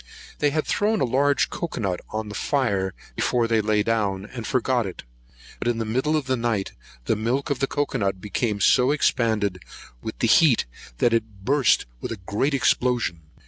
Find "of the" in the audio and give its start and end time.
6.17-6.35, 7.51-7.67